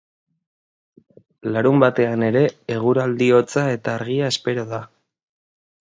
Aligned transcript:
Larunbatean 1.57 2.27
ere 2.29 2.43
eguraldi 2.77 3.31
hotza 3.41 3.69
eta 3.77 3.97
argia 3.99 4.31
espero 4.37 4.65
da. 4.73 4.85